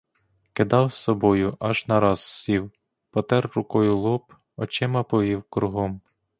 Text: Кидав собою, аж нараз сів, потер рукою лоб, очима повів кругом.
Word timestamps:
Кидав 0.53 0.93
собою, 0.93 1.57
аж 1.59 1.87
нараз 1.87 2.21
сів, 2.21 2.71
потер 3.11 3.51
рукою 3.55 3.97
лоб, 3.97 4.33
очима 4.57 5.03
повів 5.03 5.43
кругом. 5.49 6.01